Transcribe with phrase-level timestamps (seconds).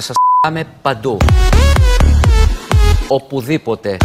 [0.00, 1.16] Θα σας πάμε παντού.
[3.08, 3.96] Οπουδήποτε.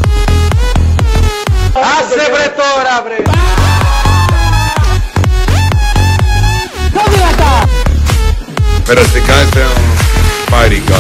[1.74, 3.16] Άσε βρε τώρα βρε!
[8.86, 9.66] Περαστικά είστε
[10.52, 10.96] πάρικα.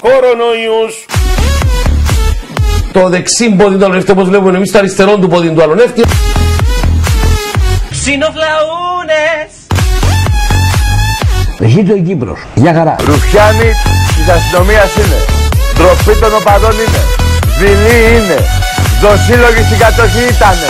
[0.00, 1.06] Κορονοϊούς!
[2.92, 6.04] Το δεξί πόδι του αλωνεύτη όπως βλέπουμε εμείς το αριστερό του πόδι του αλωνεύτη.
[7.90, 9.63] Ξινοφλαούνες!
[11.66, 12.46] Ζήτω η Κύπρος.
[12.54, 12.96] Γεια χαρά.
[13.04, 13.70] Ρουφιάνοι
[14.16, 15.16] της αστυνομίας είναι.
[15.74, 17.02] Ντροπή των οπαδών είναι.
[17.58, 18.38] Δειλή είναι.
[19.00, 20.68] Δοσύλλογοι στην κατοχή ήτανε.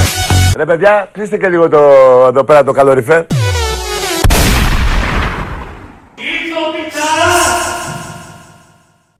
[0.56, 1.78] Ρε παιδιά, κλείστε και λίγο το,
[2.28, 3.24] εδώ πέρα το καλοριφέρ.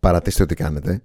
[0.00, 1.02] Παρατήστε ό,τι κάνετε.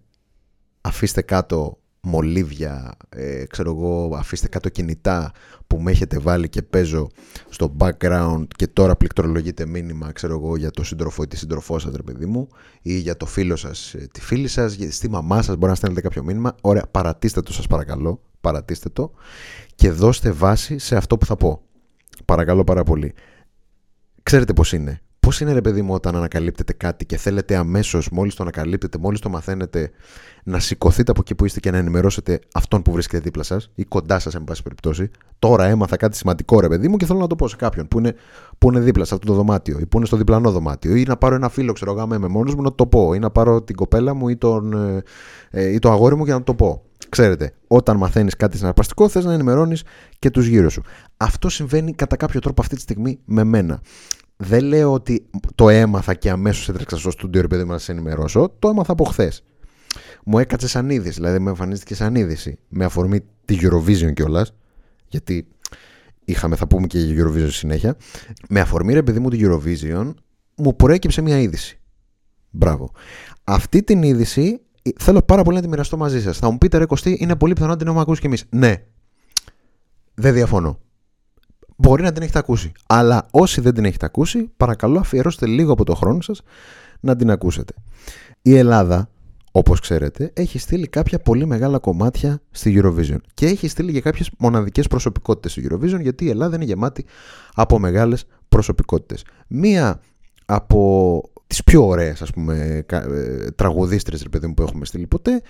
[0.81, 5.31] Αφήστε κάτω μολύβια, ε, ξέρω εγώ, αφήστε κάτω κινητά
[5.67, 7.09] που με έχετε βάλει και παίζω
[7.49, 11.93] στο background και τώρα πληκτρολογείτε μήνυμα, ξέρω εγώ, για το σύντροφο ή τη σύντροφός σας,
[11.95, 12.47] ρε παιδί μου,
[12.81, 15.75] ή για το φίλο σας, ε, τη φίλη σας, για- στη μαμά σας, μπορεί να
[15.75, 16.55] στέλνετε κάποιο μήνυμα.
[16.61, 19.11] Ωραία, παρατήστε το σας παρακαλώ, παρατήστε το
[19.75, 21.61] και δώστε βάση σε αυτό που θα πω.
[22.25, 23.13] Παρακαλώ πάρα πολύ.
[24.23, 25.01] Ξέρετε πώς είναι.
[25.19, 29.19] Πώς είναι ρε παιδί μου όταν ανακαλύπτετε κάτι και θέλετε αμέσως μόλις το ανακαλύπτετε, μόλις
[29.19, 29.91] το μαθαίνετε
[30.43, 33.83] να σηκωθείτε από εκεί που είστε και να ενημερώσετε αυτόν που βρίσκεται δίπλα σας ή
[33.83, 35.11] κοντά σας εν πάση περιπτώσει.
[35.39, 37.99] Τώρα έμαθα κάτι σημαντικό ρε παιδί μου και θέλω να το πω σε κάποιον που
[37.99, 38.15] είναι,
[38.57, 41.17] που είναι δίπλα σε αυτό το δωμάτιο ή που είναι στο διπλανό δωμάτιο ή να
[41.17, 43.61] πάρω ένα φίλο ξέρω εγώ άμα είμαι μόνος μου να το πω ή να πάρω
[43.61, 45.03] την κοπέλα μου ή, τον, ε,
[45.49, 46.83] ε, ή το αγόρι μου και να το πω.
[47.09, 49.83] Ξέρετε, όταν μαθαίνεις κάτι συναρπαστικό, θες να ενημερώνεις
[50.19, 50.81] και τους γύρω σου.
[51.17, 53.81] Αυτό συμβαίνει κατά κάποιο τρόπο αυτή τη στιγμή με μένα.
[54.41, 57.91] Δεν λέω ότι το έμαθα και αμέσως έτρεξα στο στούντιο ρε παιδί μου να σε
[57.91, 58.55] ενημερώσω.
[58.59, 59.43] Το έμαθα από χθες.
[60.25, 64.53] Μου έκατσε σαν είδηση, δηλαδή με εμφανίστηκε σαν είδηση με αφορμή τη Eurovision κιόλας.
[65.07, 65.47] Γιατί
[66.25, 67.95] είχαμε, θα πούμε και για Eurovision συνέχεια.
[68.49, 70.13] Με αφορμή ρε παιδί μου τη Eurovision,
[70.55, 71.79] μου προέκυψε μια είδηση.
[72.49, 72.91] Μπράβο.
[73.43, 76.37] Αυτή την είδηση ε, θέλω πάρα πολύ να τη μοιραστώ μαζί σας.
[76.37, 78.45] Θα μου πείτε, ρε Κωστή, είναι πολύ πιθανό να την έχουμε ακούσει κι εμείς.
[78.49, 78.75] Ναι.
[80.13, 80.79] Δεν διαφωνώ.
[81.81, 82.71] Μπορεί να την έχετε ακούσει.
[82.87, 86.41] Αλλά όσοι δεν την έχετε ακούσει, παρακαλώ αφιερώστε λίγο από το χρόνο σας
[86.99, 87.73] να την ακούσετε.
[88.41, 89.09] Η Ελλάδα,
[89.51, 93.17] όπως ξέρετε, έχει στείλει κάποια πολύ μεγάλα κομμάτια στη Eurovision.
[93.33, 97.05] Και έχει στείλει και κάποιες μοναδικές προσωπικότητες στη Eurovision, γιατί η Ελλάδα είναι γεμάτη
[97.53, 99.23] από μεγάλες προσωπικότητες.
[99.47, 99.99] Μία
[100.45, 105.07] από τις πιο ωραίες ας πούμε κα- ε, τραγουδίστρες ρε παιδί μου που έχουμε στείλει
[105.07, 105.41] ποτέ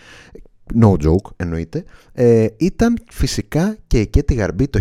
[0.82, 1.84] no joke εννοείται.
[2.14, 4.80] Ε, ήταν φυσικά και η Κέτη Γαρμπή το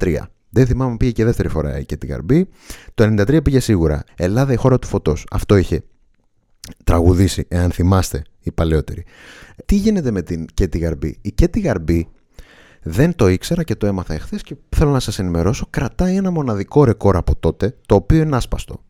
[0.00, 0.18] 1993
[0.54, 2.48] δεν θυμάμαι αν πήγε και δεύτερη φορά η Κέτη Γαρμπή.
[2.94, 4.04] Το 1993 πήγε σίγουρα.
[4.16, 5.26] Ελλάδα η χώρα του φωτός.
[5.30, 5.82] Αυτό είχε
[6.84, 9.04] τραγουδήσει εάν θυμάστε οι παλαιότεροι.
[9.64, 12.08] Τι γίνεται με την Κέτη Γαρμπή; Η Κέτη Γαρμπή
[12.82, 16.84] δεν το ήξερα και το έμαθα εχθές και θέλω να σας ενημερώσω κρατάει ένα μοναδικό
[16.84, 18.82] ρεκόρ από τότε το οποίο είναι άσπαστο.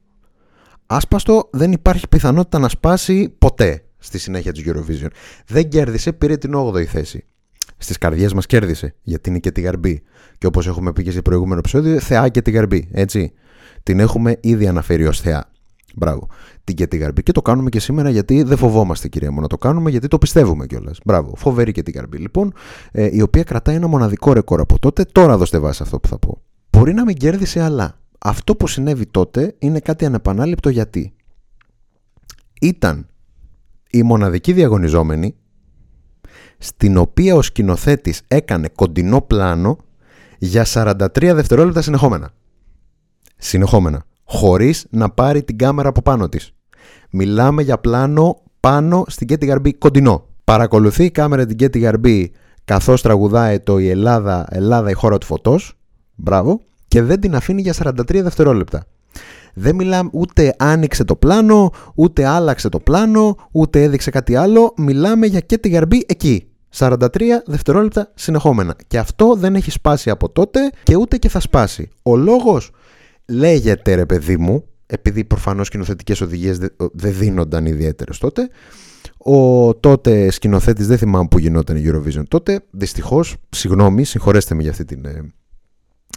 [0.87, 5.09] Άσπαστο δεν υπάρχει πιθανότητα να σπάσει ποτέ στη συνέχεια της Eurovision.
[5.47, 7.25] Δεν κέρδισε, πήρε την 8η θέση.
[7.77, 10.03] Στις καρδιές μας κέρδισε, γιατί είναι και τη γαρμπή.
[10.39, 13.33] Και όπως έχουμε πει και σε προηγούμενο επεισόδιο, θεά και τη γαρμπή, έτσι.
[13.83, 15.51] Την έχουμε ήδη αναφέρει ως θεά.
[15.95, 16.29] Μπράβο.
[16.65, 17.23] Την και τη γαρμπή.
[17.23, 20.19] Και το κάνουμε και σήμερα γιατί δεν φοβόμαστε, κυρία μου, να το κάνουμε γιατί το
[20.19, 20.99] πιστεύουμε κιόλας.
[21.05, 21.35] Μπράβο.
[21.37, 22.19] Φοβερή και τη γαρμπή.
[22.19, 22.53] Λοιπόν,
[22.91, 25.05] ε, η οποία κρατάει ένα μοναδικό ρεκόρ από τότε.
[25.05, 26.43] Τώρα δώστε βάση αυτό που θα πω.
[26.71, 31.13] Μπορεί να μην κέρδισε, αλλά αυτό που συνέβη τότε είναι κάτι ανεπανάληπτο γιατί
[32.61, 33.07] ήταν
[33.95, 35.35] η μοναδική διαγωνιζόμενη
[36.59, 39.79] στην οποία ο σκηνοθέτης έκανε κοντινό πλάνο
[40.39, 42.31] για 43 δευτερόλεπτα συνεχόμενα.
[43.37, 44.05] Συνεχόμενα.
[44.25, 46.53] Χωρίς να πάρει την κάμερα από πάνω της.
[47.11, 50.27] Μιλάμε για πλάνο πάνω στην Κέτη Γαρμπή κοντινό.
[50.45, 52.33] Παρακολουθεί η κάμερα την Κέτη Γαρμπή
[52.65, 55.79] καθώς τραγουδάει το «Η Ελλάδα, Ελλάδα η χώρα του φωτός».
[56.15, 56.61] Μπράβο.
[56.89, 58.85] Και δεν την αφήνει για 43 δευτερόλεπτα.
[59.55, 64.75] Δεν μιλάμε ούτε άνοιξε το πλάνο, ούτε άλλαξε το πλάνο, ούτε έδειξε κάτι άλλο.
[64.77, 66.47] Μιλάμε για και τη γαρμπή εκεί.
[66.77, 66.99] 43
[67.47, 68.77] δευτερόλεπτα συνεχόμενα.
[68.87, 71.89] Και αυτό δεν έχει σπάσει από τότε και ούτε και θα σπάσει.
[72.03, 72.71] Ο λόγος
[73.29, 78.49] λέγεται ρε παιδί μου, επειδή προφανώς σκηνοθετικές οδηγίες δεν δεν δίνονταν ιδιαίτερες τότε,
[79.19, 84.71] ο τότε σκηνοθέτης, δεν θυμάμαι που γινόταν η Eurovision τότε, δυστυχώς, συγγνώμη, συγχωρέστε με για
[84.71, 85.07] αυτή την,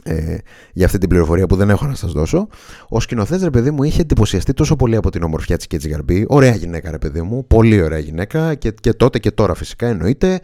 [0.08, 0.38] ε, ε,
[0.74, 2.48] για αυτή την πληροφορία που δεν έχω να σας δώσω.
[2.90, 6.26] Ο σκηνοθέτης, ρε παιδί μου, είχε εντυπωσιαστεί τόσο πολύ από την ομορφιά της Κέτση Γαρμπή.
[6.28, 7.48] Ωραία γυναίκα, ρε παιδί μου.
[7.48, 10.40] Πολύ ωραία γυναίκα και, και τότε και τώρα φυσικά εννοείται.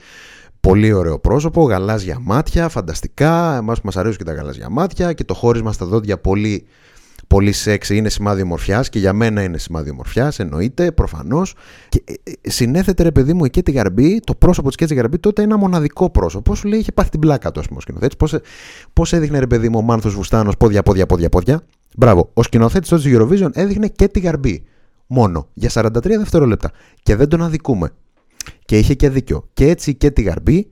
[0.60, 3.56] Πολύ ωραίο πρόσωπο, γαλάζια μάτια, φανταστικά.
[3.56, 6.66] Εμάς που μας αρέσουν και τα γαλάζια μάτια και το χώρισμα στα δόντια πολύ,
[7.32, 11.56] πολύ σεξι είναι σημάδι ομορφιάς και για μένα είναι σημάδι ομορφιάς, εννοείται, προφανώς.
[11.90, 15.20] Και ε, ε, συνέθετε, ρε παιδί μου, η Κέτη Γαρμπή, το πρόσωπο της Κέτη Γαρμπή
[15.20, 16.56] τότε ένα μοναδικό πρόσωπο.
[16.56, 18.42] Σου λέει είχε πάθει την πλάκα του, ας πούμε, ο σκηνοθέτης.
[18.94, 21.62] Πώς έδειχνε, ρε παιδί μου, ο Μάνθος Βουστάνος πόδια, πόδια, πόδια, πόδια.
[21.98, 22.30] Μπράβο.
[22.34, 24.64] Ο σκηνοθέτης τότε του Eurovision έδειχνε και τη γαρμπή.
[25.08, 26.72] Μόνο για 43 δευτερόλεπτα.
[27.04, 27.90] Και δεν τον αδικούμε.
[28.66, 29.48] Και είχε και δίκιο.
[29.54, 30.68] Και έτσι και τη γαρμπή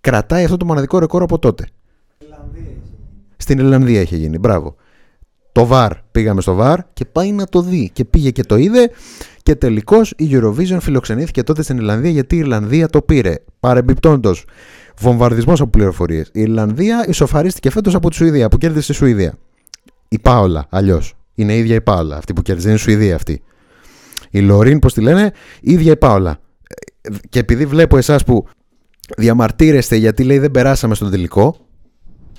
[0.00, 1.66] κρατάει αυτό το μοναδικό ρεκόρ από τότε.
[3.36, 4.38] Στην Ιρλανδία είχε γίνει.
[4.38, 4.76] Μπράβο.
[5.52, 5.90] Το VAR.
[6.10, 7.90] Πήγαμε στο VAR και πάει να το δει.
[7.92, 8.90] Και πήγε και το είδε.
[9.42, 13.34] Και τελικώς η Eurovision φιλοξενήθηκε τότε στην Ιρλανδία γιατί η Ιρλανδία το πήρε.
[13.60, 14.44] Παρεμπιπτόντως,
[14.98, 16.30] βομβαρδισμός από πληροφορίες.
[16.32, 19.34] Η Ιρλανδία ισοφαρίστηκε φέτος από τη Σουηδία που κέρδισε τη Σουηδία.
[20.08, 21.14] Η Πάολα, αλλιώς.
[21.34, 22.16] Είναι η ίδια η Πάολα.
[22.16, 23.42] Αυτή που κέρδισε είναι η Σουηδία αυτή.
[24.30, 26.38] Η Λωρίν, πώς τη λένε, η ίδια η Πάολα.
[27.28, 28.46] Και επειδή βλέπω εσάς που
[29.16, 31.67] διαμαρτύρεστε γιατί λέει δεν περάσαμε στον τελικό,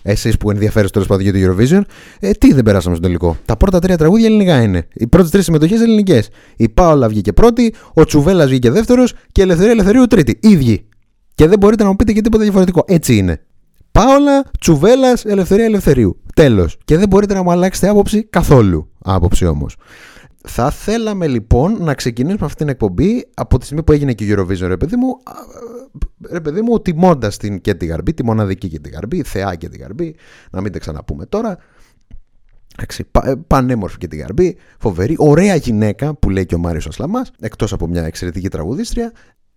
[0.09, 1.81] εσείς που ενδιαφέρεστε τέλος πάντων για το Eurovision,
[2.19, 3.37] ε, τι δεν περάσαμε στον τελικό.
[3.45, 4.87] Τα πρώτα τρία τραγούδια ελληνικά είναι.
[4.93, 6.29] Οι πρώτες τρεις συμμετοχές ελληνικές.
[6.57, 10.39] Η Πάολα βγήκε πρώτη, ο Τσουβέλλα βγήκε δεύτερος και η Ελευθερία Ελευθερίου τρίτη.
[10.41, 10.87] Ίδιοι.
[11.35, 12.83] Και δεν μπορείτε να μου πείτε και τίποτα διαφορετικό.
[12.87, 13.41] Έτσι είναι.
[13.91, 16.21] Πάολα, Τσουβέλλα, Ελευθερία Ελευθερίου.
[16.35, 16.77] Τέλος.
[16.85, 18.89] Και δεν μπορείτε να μου αλλάξετε άποψη καθόλου.
[19.03, 19.75] Άποψη όμως.
[20.47, 24.35] Θα θέλαμε λοιπόν να ξεκινήσουμε αυτή την εκπομπή από τη στιγμή που έγινε και η
[24.37, 25.17] Eurovision, ρε παιδί μου,
[26.31, 29.69] ρε παιδί μου, τιμώντας την και τη Γαρμπή, τη μοναδική και τη Γαρμπή, θεά και
[29.69, 30.15] τη Γαρμπή,
[30.51, 31.57] να μην τα ξαναπούμε τώρα.
[32.75, 36.87] Εντάξει, πα, ε, πανέμορφη και τη Γαρμπή, φοβερή, ωραία γυναίκα που λέει και ο Μάριος
[36.87, 39.11] Ασλαμάς, εκτός από μια εξαιρετική τραγουδίστρια.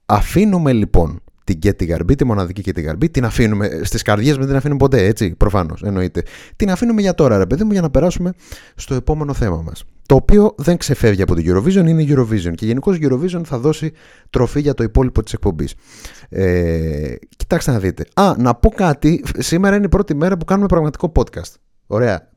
[0.06, 4.36] Αφήνουμε λοιπόν την και τη γαρμπή, τη μοναδική και τη γαρμπή, την αφήνουμε στις καρδιές
[4.36, 6.22] δεν την αφήνουμε ποτέ, έτσι, προφανώς, εννοείται.
[6.56, 8.32] Την αφήνουμε για τώρα, ρε παιδί μου, για να περάσουμε
[8.74, 9.84] στο επόμενο θέμα μας.
[10.12, 12.52] Το οποίο δεν ξεφεύγει από την Eurovision, είναι η Eurovision.
[12.54, 13.92] Και γενικώς η Eurovision θα δώσει
[14.30, 15.74] τροφή για το υπόλοιπο της εκπομπής.
[16.28, 18.06] Ε, κοιτάξτε να δείτε.
[18.14, 19.24] Α, να πω κάτι.
[19.38, 21.54] Σήμερα είναι η πρώτη μέρα που κάνουμε πραγματικό podcast.
[21.86, 22.28] Ωραία.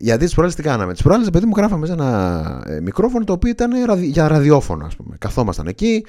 [0.00, 3.32] Γιατί τις προάλλες τι κάναμε; Τις προάλλες, παιδί μου, γράφαμε σε ένα ε, μικρόφωνο το
[3.32, 3.70] οποίο ήταν
[4.02, 5.16] για ραδιόφωνο, ας πούμε.
[5.18, 6.04] Καθόμασταν εκεί,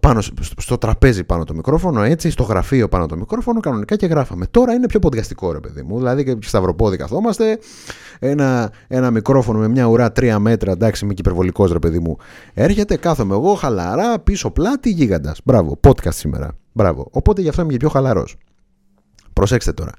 [0.00, 0.20] πάνω,
[0.56, 4.46] στο τραπέζι πάνω το μικρόφωνο, έτσι, στο γραφείο πάνω το μικρόφωνο, κανονικά και γράφαμε.
[4.50, 5.96] Τώρα είναι πιο ποδιαστικό, ρε παιδί μου.
[5.96, 7.58] Δηλαδή και σταυροπόδι καθόμαστε,
[8.18, 12.16] ένα, ένα μικρόφωνο με μια ουρά τρία μέτρα, εντάξει, είμαι και υπερβολικός, ρε παιδί μου.
[12.54, 15.40] Έρχεται, κάθομαι εγώ, χαλαρά, πίσω πλάτη, γίγαντας.
[15.44, 16.50] Μπράβο, podcast σήμερα.
[16.72, 17.08] Μπράβο.
[17.10, 18.36] Οπότε γι' αυτό είμαι και πιο χαλαρός.
[19.32, 19.92] Προσέξτε τώρα.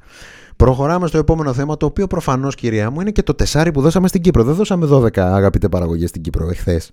[0.55, 4.07] Προχωράμε στο επόμενο θέμα, το οποίο προφανώς, κυρία μου, είναι και το τεσάρι που δώσαμε
[4.07, 4.43] στην Κύπρο.
[4.43, 6.91] Δεν δώσαμε 12 αγαπητέ παραγωγές στην Κύπρο εχθές.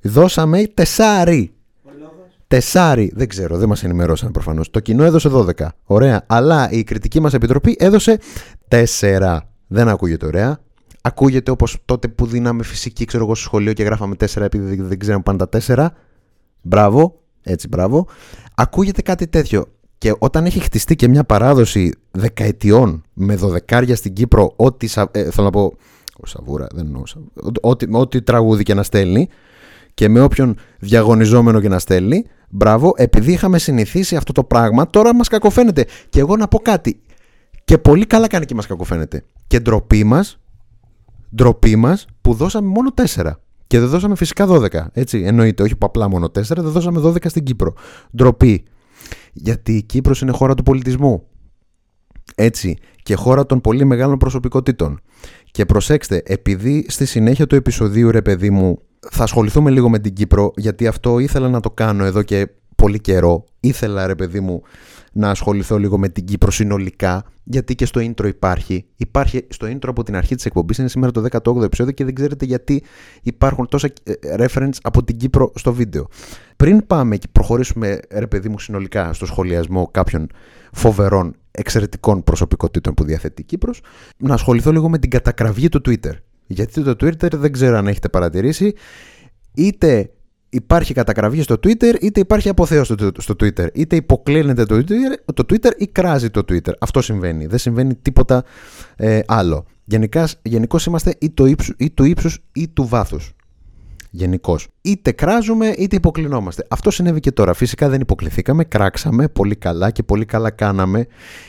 [0.00, 1.54] Δώσαμε τεσάρι.
[2.46, 4.70] Τεσάρι, δεν ξέρω, δεν μας ενημερώσαν προφανώς.
[4.70, 5.68] Το κοινό έδωσε 12.
[5.84, 6.24] Ωραία.
[6.26, 8.18] Αλλά η κριτική μας επιτροπή έδωσε
[8.68, 9.38] 4.
[9.66, 10.58] Δεν ακούγεται ωραία.
[11.02, 14.98] Ακούγεται όπως τότε που δίναμε φυσική, ξέρω εγώ, στο σχολείο και γράφαμε 4 επειδή δεν
[14.98, 15.88] ξέραμε πάντα 4.
[16.62, 18.06] Μπράβο, έτσι μπράβο.
[18.54, 19.66] Ακούγεται κάτι τέτοιο.
[20.00, 24.88] Και όταν έχει χτιστεί και μια παράδοση δεκαετιών με δωδεκάρια στην Κύπρο, ό,τι.
[25.10, 25.74] Ε, θέλω να πω.
[26.16, 27.02] Ο Σαβούρα, δεν εννοώ.
[27.60, 29.28] Ό,τι, ό,τι τραγούδι και να στέλνει
[29.94, 35.14] και με όποιον διαγωνιζόμενο και να στέλνει, μπράβο, επειδή είχαμε συνηθίσει αυτό το πράγμα, τώρα
[35.14, 35.86] μας κακοφαίνεται.
[36.08, 37.00] Και εγώ να πω κάτι.
[37.64, 39.24] Και πολύ καλά κάνει και μας κακοφαίνεται.
[39.46, 40.38] Και ντροπή μας,
[41.34, 43.30] ντροπή μας που δώσαμε μόνο 4.
[43.66, 44.68] Και δεν δώσαμε φυσικά 12.
[44.92, 47.74] Έτσι, εννοείται, όχι απλά μόνο 4, δεν δώσαμε 12 στην Κύπρο.
[48.16, 48.64] Ντροπή
[49.32, 51.26] γιατί η Κύπρος είναι χώρα του πολιτισμού.
[52.34, 55.00] Έτσι, και χώρα των πολύ μεγάλων προσωπικότητων.
[55.50, 58.78] Και προσέξτε, επειδή στη συνέχεια του επεισοδίου, ρε παιδί μου,
[59.10, 63.00] θα ασχοληθούμε λίγο με την Κύπρο, γιατί αυτό ήθελα να το κάνω εδώ και πολύ
[63.00, 63.44] καιρό.
[63.60, 64.62] Ήθελα, ρε παιδί μου,
[65.12, 68.84] να ασχοληθώ λίγο με την Κύπρο συνολικά, γιατί και στο intro υπάρχει.
[68.96, 72.14] Υπάρχει στο intro από την αρχή της εκπομπής, είναι σήμερα το 18ο επεισόδιο και δεν
[72.14, 72.82] ξέρετε γιατί
[73.22, 76.06] υπάρχουν τόσα ε, reference από την Κύπρο στο βίντεο.
[76.56, 80.26] Πριν πάμε και προχωρήσουμε, ρε παιδί μου, συνολικά στο σχολιασμό κάποιων
[80.72, 83.80] φοβερών εξαιρετικών προσωπικότητων που διαθέτει η Κύπρος,
[84.16, 86.12] να ασχοληθώ λίγο με την κατακραυγή του Twitter.
[86.46, 88.74] Γιατί το Twitter δεν ξέρω αν έχετε παρατηρήσει,
[89.54, 90.10] είτε
[90.50, 93.66] υπάρχει κατακραυγή στο Twitter, είτε υπάρχει αποθέωση στο, Twitter.
[93.72, 96.72] Είτε υποκλίνεται το Twitter, το Twitter ή κράζει το Twitter.
[96.80, 97.46] Αυτό συμβαίνει.
[97.46, 98.44] Δεν συμβαίνει τίποτα
[98.96, 99.64] ε, άλλο.
[100.42, 103.34] Γενικώς είμαστε ή, το ύψους, ή του ύψους ή του βάθους.
[104.10, 104.68] Γενικώς.
[104.80, 106.66] Είτε κράζουμε είτε υποκλεινόμαστε.
[106.68, 107.54] Αυτό συνέβη και τώρα.
[107.54, 111.06] Φυσικά δεν υποκληθήκαμε, κράξαμε πολύ καλά και πολύ καλά κάναμε.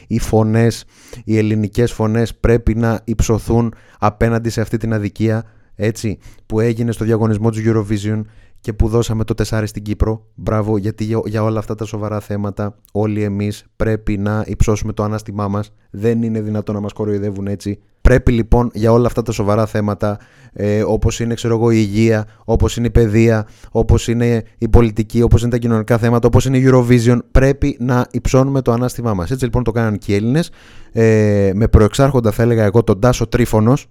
[0.07, 0.85] Οι φωνές,
[1.23, 5.43] οι ελληνικές φωνές πρέπει να υψωθούν απέναντι σε αυτή την αδικία
[5.75, 8.21] έτσι, που έγινε στο διαγωνισμό του Eurovision
[8.61, 10.25] και που δώσαμε το τεσάρι στην Κύπρο.
[10.35, 15.47] Μπράβο, γιατί για όλα αυτά τα σοβαρά θέματα όλοι εμείς πρέπει να υψώσουμε το ανάστημά
[15.47, 15.73] μας.
[15.89, 17.79] Δεν είναι δυνατόν να μας κοροϊδεύουν έτσι.
[18.01, 20.19] Πρέπει λοιπόν για όλα αυτά τα σοβαρά θέματα,
[20.53, 25.21] ε, όπως είναι ξέρω εγώ, η υγεία, όπως είναι η παιδεία, όπως είναι η πολιτική,
[25.21, 29.31] όπως είναι τα κοινωνικά θέματα, όπως είναι η Eurovision, πρέπει να υψώνουμε το ανάστημά μας.
[29.31, 30.51] Έτσι λοιπόν το κάναν και οι Έλληνες,
[30.91, 33.87] ε, με προεξάρχοντα θα έλεγα εγώ τον Τάσο Τρίφωνος,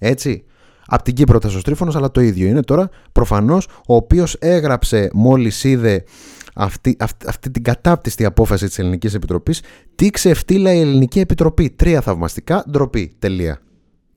[0.00, 0.44] έτσι,
[0.94, 2.88] από την Κύπρο Τασοστρίφωνος αλλά το ίδιο είναι τώρα.
[3.12, 6.04] Προφανώς ο οποίος έγραψε μόλις είδε
[6.54, 9.62] αυτή, αυτή, αυτή την κατάπτυστη απόφαση της Ελληνικής Επιτροπής
[9.94, 13.58] τι ξεφτύλα η Ελληνική Επιτροπή τρία θαυμαστικά ντροπή τελεία.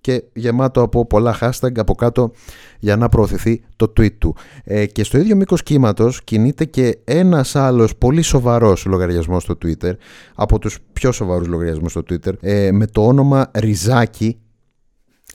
[0.02, 2.32] Και γεμάτο από πολλά hashtag από κάτω
[2.80, 4.36] για να προωθηθεί το tweet του.
[4.64, 9.92] Ε, και στο ίδιο μήκος κύματος κινείται και ένας άλλος πολύ σοβαρός λογαριασμός στο Twitter,
[10.36, 14.40] από τους πιο σοβαρούς λογαριασμούς στο Twitter, ε, με το όνομα Ριζάκη,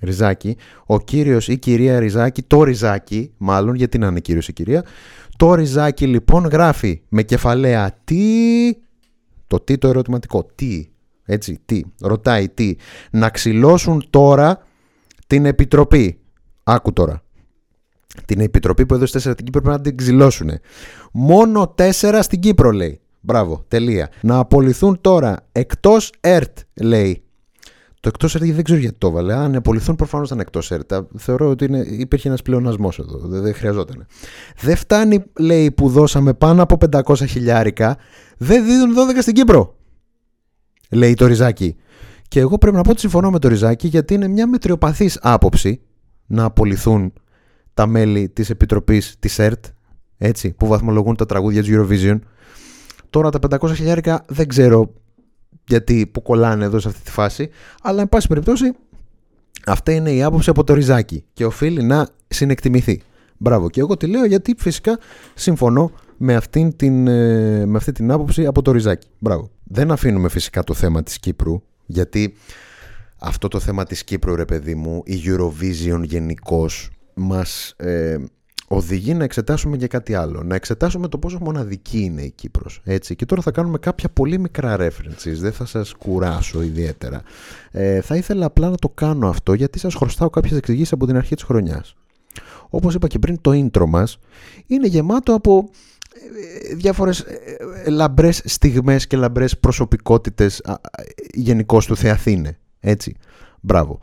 [0.00, 4.84] Ριζάκη, ο κύριος ή κυρία Ριζάκη, το Ριζάκη, μάλλον γιατί να είναι κύριος ή κυρία,
[5.36, 8.22] το Ριζάκη λοιπόν γράφει με κεφαλαία τι,
[9.46, 10.86] το τι το ερωτηματικό, τι,
[11.24, 12.74] έτσι, τι, ρωτάει τι,
[13.10, 14.62] να ξυλώσουν τώρα
[15.26, 16.20] την Επιτροπή.
[16.62, 17.22] Άκου τώρα.
[18.24, 20.50] Την Επιτροπή που έδωσε τέσσερα στην Κύπρο πρέπει να την ξυλώσουν.
[21.12, 23.00] Μόνο τέσσερα στην Κύπρο λέει.
[23.20, 24.10] Μπράβο, τελεία.
[24.20, 27.22] Να απολυθούν τώρα εκτός ΕΡΤ λέει
[28.00, 29.34] το εκτός ΕΡΤ δεν ξέρω γιατί το έβαλε.
[29.34, 30.92] Αν απολυθούν, προφανώς ήταν εκτός ΕΡΤ.
[31.16, 33.18] Θεωρώ ότι είναι, υπήρχε ένας πλεονασμός εδώ.
[33.18, 34.06] Δεν, δεν χρειαζόταν.
[34.60, 37.96] Δεν φτάνει, λέει, που δώσαμε πάνω από 500 χιλιάρικα.
[38.36, 39.76] Δεν δίνουν 12 στην Κύπρο.
[40.90, 41.76] Λέει το Ριζάκι.
[42.28, 45.80] Και εγώ πρέπει να πω ότι συμφωνώ με το Ριζάκι γιατί είναι μια μετριοπαθής άποψη
[46.26, 47.12] να απολυθούν
[47.74, 49.64] τα μέλη της Επιτροπής της ΕΡΤ
[50.18, 52.18] έτσι, που βαθμολογούν τα τραγούδια του Eurovision.
[53.10, 54.94] Τώρα τα 500 χιλιάρικα δεν ξέρω
[55.70, 57.50] γιατί που κολλάνε εδώ σε αυτή τη φάση.
[57.82, 58.72] Αλλά, εν πάση περιπτώσει,
[59.66, 63.02] αυτή είναι η άποψη από το ριζάκι και οφείλει να συνεκτιμηθεί.
[63.36, 63.70] Μπράβο.
[63.70, 64.98] Και εγώ τη λέω γιατί φυσικά
[65.34, 69.06] συμφωνώ με, αυτήν την, ε, με αυτή την άποψη από το ριζάκι.
[69.18, 69.50] Μπράβο.
[69.64, 72.34] Δεν αφήνουμε φυσικά το θέμα της Κύπρου γιατί
[73.18, 78.16] αυτό το θέμα της Κύπρου ρε παιδί μου, η Eurovision γενικώς μας ε,
[78.72, 80.42] οδηγεί να εξετάσουμε και κάτι άλλο.
[80.42, 82.80] Να εξετάσουμε το πόσο μοναδική είναι η Κύπρος.
[82.84, 83.16] Έτσι.
[83.16, 85.34] Και τώρα θα κάνουμε κάποια πολύ μικρά references.
[85.34, 87.22] Δεν θα σας κουράσω ιδιαίτερα.
[87.70, 91.16] Ε, θα ήθελα απλά να το κάνω αυτό γιατί σας χρωστάω κάποιες εξηγήσεις από την
[91.16, 91.94] αρχή της χρονιάς.
[92.68, 94.18] Όπως είπα και πριν το intro μας
[94.66, 95.70] είναι γεμάτο από
[96.70, 100.62] ε, διάφορες ε, ε, λαμπρές στιγμές και λαμπρές προσωπικότητες
[101.32, 102.58] γενικώς του Θεαθήνε.
[102.80, 103.16] Έτσι.
[103.60, 103.98] Μπράβο.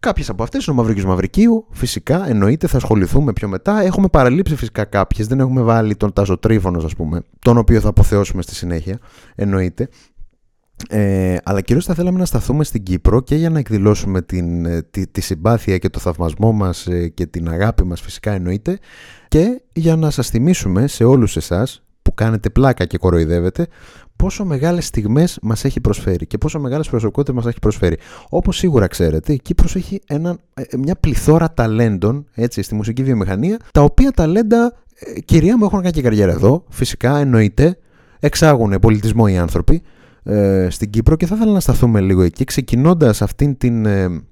[0.00, 1.66] Κάποιες από αυτές είναι ο Μαυρίκιο Μαυρικίου.
[1.70, 3.82] Φυσικά, εννοείται, θα ασχοληθούμε πιο μετά.
[3.82, 5.26] Έχουμε παραλείψει φυσικά κάποιες.
[5.26, 8.98] Δεν έχουμε βάλει τον Τάζο Τρίφωνος, ας πούμε, τον οποίο θα αποθεώσουμε στη συνέχεια.
[9.34, 9.88] Εννοείται.
[10.88, 14.82] Ε, αλλά κυρίως θα θέλαμε να σταθούμε στην Κύπρο και για να εκδηλώσουμε την, ε,
[14.82, 18.78] τη, τη συμπάθεια και το θαυμασμό μας ε, και την αγάπη μας φυσικά εννοείται
[19.28, 23.66] και για να σας θυμίσουμε σε όλους εσάς που κάνετε πλάκα και κοροϊδεύετε
[24.16, 27.96] πόσο μεγάλες στιγμές μας έχει προσφέρει και πόσο μεγάλες προσωπικότητες μας έχει προσφέρει.
[28.28, 33.58] Όπως σίγουρα ξέρετε, η Κύπρος έχει ένα, ε, μια πληθώρα ταλέντων έτσι, στη μουσική βιομηχανία,
[33.72, 36.64] τα οποία ταλέντα, ε, κυρία μου, έχουν κάνει και καριέρα εδώ.
[36.68, 37.78] Φυσικά, εννοείται,
[38.20, 39.82] εξάγουν πολιτισμό οι άνθρωποι
[40.22, 43.86] ε, στην Κύπρο και θα ήθελα να σταθούμε λίγο εκεί, ξεκινώντας αυτήν την.
[43.86, 44.24] Ε,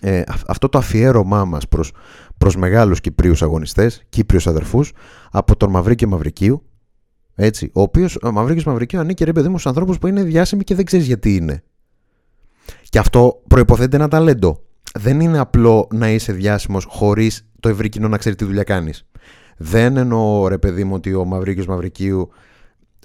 [0.00, 1.92] ε αυτό το αφιέρωμά μας προς,
[2.38, 4.92] προς μεγάλους Κυπρίους αγωνιστές, Κύπριους αδερφούς,
[5.30, 6.62] από τον Μαυρίκιο Μαυρικίου,
[7.40, 10.64] έτσι, ο οποίος ο Μαυρίκης Μαυρικίου ανήκει ρε παιδί μου στους ανθρώπους που είναι διάσημοι
[10.64, 11.62] και δεν ξέρεις γιατί είναι.
[12.88, 14.62] Και αυτό προποθέτει ένα ταλέντο.
[14.98, 19.06] Δεν είναι απλό να είσαι διάσημος χωρίς το ευρύ κοινό να ξέρει τι δουλειά κάνεις.
[19.56, 22.30] Δεν εννοώ ρε παιδί μου ότι ο Μαυρίκιο Μαυρικίου.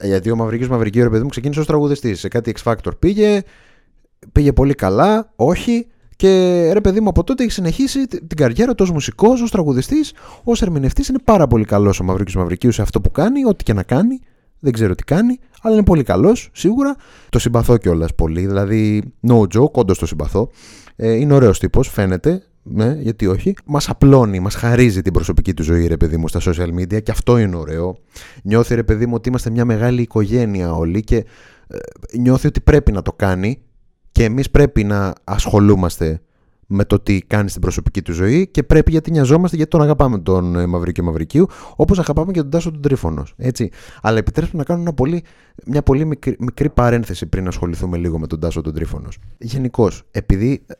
[0.01, 2.19] Γιατί ο Μαυρίκιο Μαυρικίου ρε παιδί μου ξεκίνησε ως τραγουδιστής.
[2.19, 3.41] Σε κάτι X Factor πήγε,
[4.31, 5.87] πήγε πολύ καλά, όχι.
[6.23, 10.13] Και ρε παιδί μου από τότε έχει συνεχίσει την καριέρα του ως μουσικός, ως τραγουδιστής,
[10.43, 11.07] ως ερμηνευτής.
[11.07, 14.19] Είναι πάρα πολύ καλός ο Μαυρίκιο Μαυρικίους σε αυτό που κάνει, ό,τι και να κάνει.
[14.59, 16.95] Δεν ξέρω τι κάνει, αλλά είναι πολύ καλός σίγουρα.
[17.29, 18.45] Το συμπαθώ κιόλας πολύ.
[18.45, 20.49] Δηλαδή, no joke, όντως το συμπαθώ.
[20.95, 22.43] Ε, είναι ωραίος τύπος, φαίνεται.
[22.63, 23.53] Ναι, γιατί όχι.
[23.65, 27.11] Μας απλώνει, μας χαρίζει την προσωπική του ζωή, ρε παιδί μου, στα social media και
[27.11, 27.97] αυτό είναι ωραίο.
[28.43, 31.15] Νιώθει, ρε παιδί μου, ότι είμαστε μια μεγάλη οικογένεια όλοι και
[31.67, 31.77] ε,
[32.17, 33.61] νιώθει ότι πρέπει να το κάνει
[34.13, 36.21] και εμείς πρέπει να ασχολούμαστε
[36.67, 40.19] με το τι κάνει στην προσωπική του ζωή και πρέπει γιατί νοιαζόμαστε γιατί τον αγαπάμε
[40.19, 43.33] τον ε, Μαυρίκιο Μαυρικίου όπως αγαπάμε και τον Τάσο τον Τρίφωνος.
[43.37, 43.69] Έτσι.
[44.01, 45.23] Αλλά επιτρέψτε να κάνω ένα πολύ,
[45.65, 49.17] μια πολύ μικρή, μικρή παρένθεση πριν ασχοληθούμε λίγο με τον Τάσο τον Τρίφωνος.
[49.37, 50.73] Γενικώς, επειδή ε,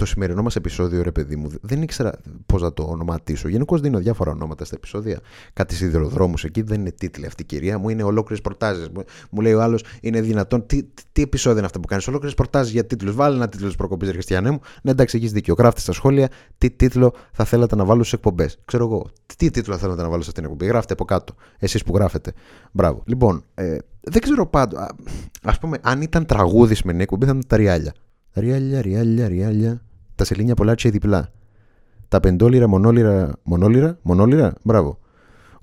[0.00, 2.12] το σημερινό μας επεισόδιο, ρε παιδί μου, δεν ήξερα
[2.46, 3.48] πώς να το ονοματίσω.
[3.48, 5.20] Γενικώς δίνω διάφορα ονόματα στα επεισόδια.
[5.52, 7.88] Κάτι σιδηροδρόμους εκεί δεν είναι τίτλοι αυτή, κυρία μου.
[7.88, 8.88] Είναι ολόκληρες προτάσεις.
[9.30, 10.66] Μου λέει ο άλλος, είναι δυνατόν.
[10.66, 12.08] Τι, τι επεισόδια είναι αυτά που κάνεις.
[12.08, 13.14] Ολόκληρες προτάσεις για τίτλους.
[13.14, 14.60] Βάλει ένα τίτλο της προκοπής, Χριστιανέ μου.
[14.82, 15.54] Ναι, εντάξει, έχεις δίκιο.
[15.58, 16.28] Γράφτες στα σχόλια
[16.58, 18.58] τι τίτλο θα θέλατε να βάλω στις εκπομπές.
[18.64, 19.10] Ξέρω εγώ.
[19.36, 20.70] Τι τίτλο θα θέλατε να βάλω σε αυτήν την εκπομπή.
[20.70, 21.34] Γράφτε από κάτω.
[21.58, 22.32] Εσείς που γράφετε.
[22.72, 23.02] Μπράβο.
[23.06, 24.76] Λοιπόν, ε, δεν ξέρω πάντω.
[25.42, 27.94] Α πούμε, αν ήταν τραγούδι με εκπομπή θα ήταν τα ριάλια.
[28.32, 29.82] Ριάλια, ριάλια, ριάλια
[30.20, 31.28] τα σελήνια πολλά και διπλά.
[32.08, 34.98] Τα πεντόλυρα, μονόλυρα, μονόλυρα, μονόλυρα, μπράβο.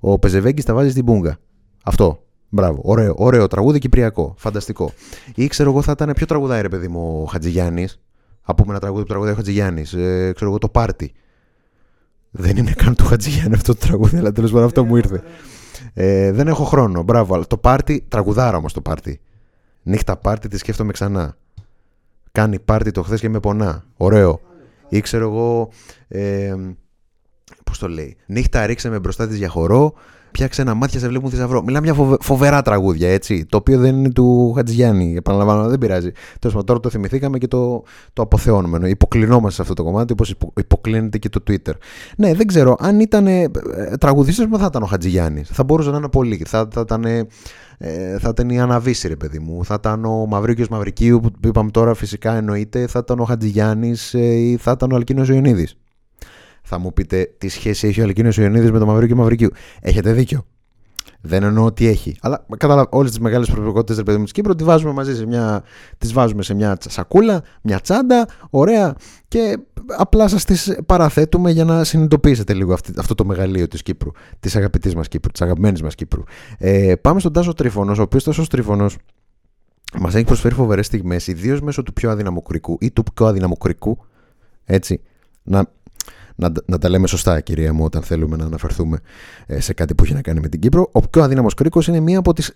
[0.00, 1.38] Ο Πεζεβέγκης τα βάζει στην πούγκα.
[1.84, 2.22] Αυτό.
[2.48, 2.80] Μπράβο.
[2.84, 4.34] Ωραίο, ωραίο τραγούδι κυπριακό.
[4.36, 4.92] Φανταστικό.
[5.34, 8.00] Ή ξέρω εγώ θα ήταν πιο τραγουδάει ρε παιδί μου ο Χατζηγιάννης.
[8.42, 9.92] Από ένα τραγούδι που τραγουδάει ο Χατζηγιάννης.
[9.92, 11.12] Ε, ξέρω εγώ το πάρτι.
[12.30, 15.22] Δεν είναι καν του Χατζηγιάννη αυτό το τραγούδι, αλλά τέλος πάντων αυτό μου ήρθε.
[15.94, 17.02] Ε, δεν έχω χρόνο.
[17.02, 17.34] Μπράβο.
[17.34, 19.20] Αλλά το πάρτι, τραγουδάρα όμως το πάρτι.
[19.82, 21.36] Νύχτα πάρτι, τη σκέφτομαι ξανά.
[22.32, 23.84] Κάνει πάρτι το χθες και με πονά.
[23.96, 24.40] Ωραίο.
[24.88, 25.68] Ή ξέρω εγώ.
[26.08, 26.54] Ε,
[27.64, 28.16] Πώς το λέει.
[28.26, 29.94] Νύχτα ρίξε με μπροστά της για χορό.
[30.30, 31.62] Πιάξε ένα μάτια σε βλέπουν θησαυρό.
[31.62, 33.46] Μιλάμε μια φοβε- φοβερά τραγούδια, έτσι.
[33.48, 35.14] Το οποίο δεν είναι του Χατζηγιάννη.
[35.16, 36.10] Επαναλαμβάνω, δεν πειράζει.
[36.10, 37.82] Τέλος πάντων, τώρα το θυμηθήκαμε και το,
[38.12, 38.76] το αποθεώνουμε.
[38.76, 41.72] Εννοεί, Υποκλεινόμαστε σε αυτό το κομμάτι, όπως υποκλίνεται και το Twitter.
[42.16, 42.76] Ναι, δεν ξέρω.
[42.80, 43.48] Αν ήταν ε,
[44.00, 45.48] τραγουδιστή, μα θα ήταν ο Χατζηγιάννης.
[45.52, 46.42] Θα μπορούσε να είναι πολύ.
[46.46, 47.04] Θα, θα ήταν.
[47.04, 47.26] ε,
[47.78, 49.64] ε, θα ήταν η Αναβίση, ρε παιδί μου.
[49.64, 52.86] Θα ήταν ο Μαυρίκιος Μαυρικίου, που είπαμε τώρα φυσικά εννοείται.
[52.86, 55.68] Θα ήταν ο Χατζηγιάννης ή θα ήταν ο Αλκίνος Ιωνίδη.
[56.70, 59.50] Θα μου πείτε τι σχέση έχει ο Αλκίνο Ιωνίδη με τον Μαυρίκιο Μαυρικίου.
[59.80, 60.44] Έχετε δίκιο.
[61.20, 62.16] Δεν εννοώ ότι έχει.
[62.20, 65.26] Αλλά κατάλαβα όλες τις μεγάλες προσωπικότητε ρε παιδί μου της Κύπρου τι βάζουμε μαζί σε
[65.26, 65.62] μια,
[65.98, 68.94] τις βάζουμε σε μια τσα- σακούλα, μια τσάντα, ωραία.
[69.28, 69.58] Και
[69.96, 74.10] απλά σας τις παραθέτουμε για να συνειδητοποιήσετε λίγο αυτή, αυτό το μεγαλείο της Κύπρου,
[74.40, 76.22] της αγαπητής μας Κύπρου, της αγαπημένης μας Κύπρου.
[76.58, 78.86] Ε, πάμε στον Τάσο Τρίφωνο, ο οποίος Τάσος Τρίφωνο
[80.00, 83.56] μας έχει προσφέρει φοβερές στιγμές, ιδίως μέσω του πιο αδύναμου κρικού ή του πιο αδύναμου
[83.56, 83.98] κρικού.
[84.64, 85.00] Έτσι.
[85.42, 85.70] Να,
[86.38, 88.98] να, να τα λέμε σωστά, κυρία μου, όταν θέλουμε να αναφερθούμε
[89.46, 90.88] ε, σε κάτι που έχει να κάνει με την Κύπρο.
[90.92, 92.52] Ο πιο αδύναμος κρίκος είναι μία από τις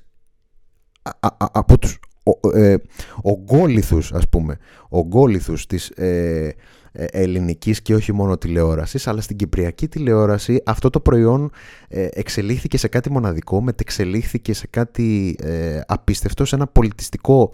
[1.02, 2.76] α, α, από τους ο, ε,
[3.22, 4.58] ογκόληθους, ας πούμε,
[4.88, 6.54] ογκόληθους της ε,
[6.92, 11.50] ε, ελληνικής και όχι μόνο τηλεόρασης, αλλά στην κυπριακή τηλεόραση αυτό το προϊόν
[11.88, 17.52] ε, εξελίχθηκε σε κάτι μοναδικό, μετεξελίχθηκε σε κάτι ε, απίστευτο, σε ένα πολιτιστικό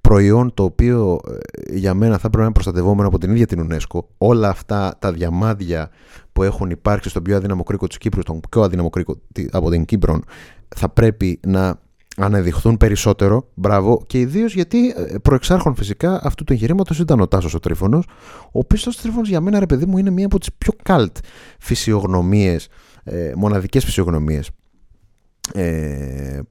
[0.00, 1.20] προϊόν το οποίο
[1.68, 4.00] ε, για μένα θα πρέπει να είναι προστατευόμενο από την ίδια την UNESCO.
[4.18, 5.90] Όλα αυτά τα διαμάδια
[6.32, 9.70] που έχουν υπάρξει στον πιο αδύναμο κρίκο της Κύπρου, στον πιο αδύναμο κρίκο τη- από
[9.70, 10.20] την Κύπρο,
[10.76, 11.80] θα πρέπει να
[12.16, 13.48] αναδειχθούν περισσότερο.
[13.54, 14.02] Μπράβο.
[14.06, 18.04] Και ιδίως γιατί ε, προεξάρχον φυσικά αυτού του εγχειρήματος ήταν ο Τάσος ο Τρίφωνος,
[18.44, 21.16] ο οποίος ο Τρίφωνος για μένα, ρε παιδί μου, είναι μία από τις πιο καλτ
[21.58, 22.68] φυσιογνωμίες,
[23.04, 24.50] ε, μοναδικές φυσιογνωμίες ε,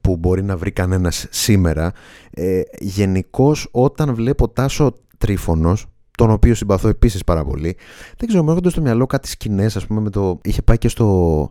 [0.00, 1.92] που μπορεί να βρει κανένας σήμερα.
[2.30, 5.86] Ε, Γενικώς όταν βλέπω Τάσο Τρίφωνος
[6.18, 7.76] τον οποίο συμπαθώ επίσης πάρα πολύ
[8.16, 10.38] δεν ξέρω μου έρχονται στο μυαλό κάτι σκηνές ας πούμε με το...
[10.42, 11.50] είχε πάει και στο,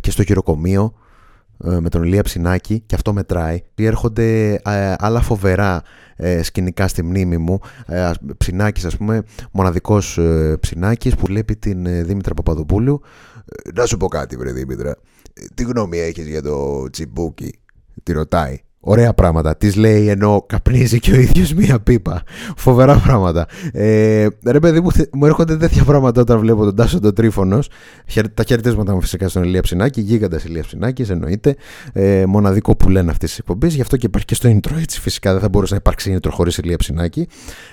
[0.00, 1.07] και στο χειροκομείο ε,
[1.58, 3.62] με τον Ηλία Ψινάκη και αυτό μετράει.
[3.74, 5.82] Έρχονται ε, άλλα φοβερά
[6.16, 7.58] ε, σκηνικά στη μνήμη μου.
[7.86, 13.00] Ε, ας- Ψινάκης ας πούμε μοναδικός ε, Ψινάκης που βλέπει την ε, Δήμητρα Παπαδοπούλου.
[13.64, 14.90] «Ε, να σου πω κάτι βρε Δήμητρα.
[14.90, 17.58] Ε, τι γνώμη έχεις για το τσιμπούκι
[18.02, 19.56] τη ρωτάει Ωραία πράγματα.
[19.56, 22.22] Τη λέει ενώ καπνίζει και ο ίδιος μία πίπα.
[22.56, 23.46] Φοβερά πράγματα.
[23.72, 27.68] Ε, ρε παιδί μου, θε- μου έρχονται τέτοια πράγματα όταν βλέπω τον Τάσο τον Τρίφωνος.
[28.34, 30.00] Τα χαιρετίσματα μου φυσικά στον Ηλία Ψινάκη.
[30.00, 31.56] Γίγαντας Ηλία Ψινάκης, εννοείται.
[31.92, 33.68] Ε, μοναδικό που λένε αυτή τη εκπομπή.
[33.68, 35.00] Γι' αυτό και υπάρχει και στο intro έτσι.
[35.00, 37.28] Φυσικά δεν θα μπορούσε να υπάρξει intro χωρίς Ηλία Ψινάκη.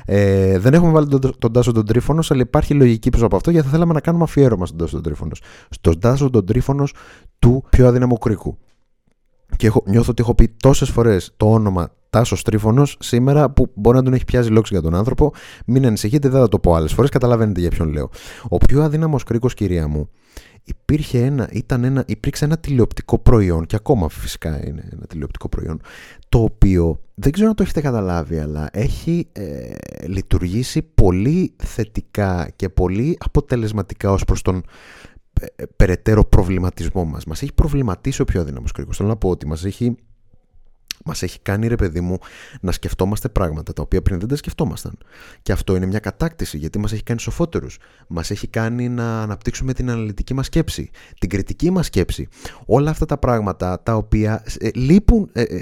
[0.05, 3.51] Ε, δεν έχουμε βάλει τον, τον Τάσο τον Τρίφωνος, αλλά υπάρχει λογική πίσω από αυτό
[3.51, 5.41] γιατί θα θέλαμε να κάνουμε αφιέρωμα στον Τάσο τον Τρίφωνος.
[5.69, 6.93] Στον Τάσο τον Τρίφωνος
[7.39, 8.57] του πιο αδύναμου κρίκου
[9.57, 13.97] και έχω, νιώθω ότι έχω πει τόσες φορές το όνομα Τάσος Τρίφωνος σήμερα που μπορεί
[13.97, 15.31] να τον έχει πιάσει λόξη για τον άνθρωπο.
[15.65, 17.09] Μην ανησυχείτε, δεν θα το πω άλλες φορές.
[17.09, 18.09] Καταλαβαίνετε για ποιον λέω.
[18.49, 20.09] Ο πιο αδύναμος κρίκος, κυρία μου,
[20.65, 25.81] υπήρχε ένα, ήταν ένα, υπήρξε ένα τηλεοπτικό προϊόν και ακόμα φυσικά είναι ένα τηλεοπτικό προϊόν
[26.29, 29.73] το οποίο δεν ξέρω αν το έχετε καταλάβει αλλά έχει ε,
[30.07, 35.14] λειτουργήσει πολύ θετικά και πολύ αποτελεσματικά ως προς τον ε, ε,
[35.75, 37.25] περαιτέρω προβληματισμό μας.
[37.25, 38.97] Μας έχει προβληματίσει ο πιο αδύναμος κρίκος.
[38.97, 39.95] Θέλω να πω ότι μας έχει
[41.05, 42.17] μας έχει κάνει ρε παιδί μου
[42.61, 44.97] να σκεφτόμαστε πράγματα τα οποία πριν δεν τα σκεφτόμασταν.
[45.41, 47.77] Και αυτό είναι μια κατάκτηση γιατί μας έχει κάνει σοφότερους.
[48.07, 52.27] Μας έχει κάνει να αναπτύξουμε την αναλυτική μας σκέψη, την κριτική μας σκέψη.
[52.65, 55.61] Όλα αυτά τα πράγματα τα οποία ε, λείπουν ε, ε, ε,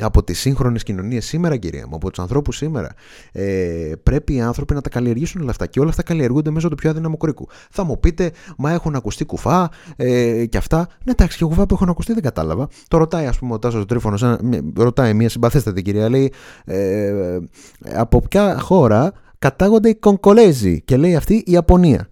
[0.00, 2.94] από τις σύγχρονες κοινωνίες σήμερα κυρία μου, από τους ανθρώπους σήμερα.
[3.32, 6.74] Ε, πρέπει οι άνθρωποι να τα καλλιεργήσουν όλα αυτά και όλα αυτά καλλιεργούνται μέσω του
[6.74, 7.48] πιο αδύναμου κρίκου.
[7.70, 10.88] Θα μου πείτε, μα έχουν ακουστεί κουφά ε, και αυτά.
[11.04, 12.68] Ναι, εντάξει, και κουφά που έχουν ακουστεί δεν κατάλαβα.
[12.88, 14.38] Το ρωτάει, ας πούμε, ο Τάσος Τρίφωνο,
[14.76, 16.32] ρωτάει μια συμπαθέστατη κυρία, λέει
[16.64, 17.38] ε,
[17.94, 22.08] από ποια χώρα κατάγονται οι Κονκολέζοι; Και λέει αυτή η Ιαπωνία.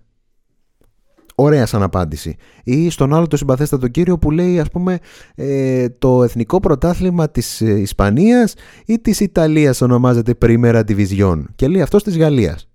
[1.35, 2.37] Ωραία σαν απάντηση.
[2.65, 4.99] Ή στον άλλο το συμπαθέστατο κύριο που λέει ας πούμε
[5.35, 8.55] ε, το εθνικό πρωτάθλημα της ε, Ισπανίας
[8.87, 12.69] ή της Ιταλίας ονομάζεται Primera Division και λέει αυτός της Γαλλίας.